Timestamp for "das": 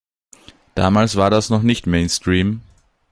1.29-1.51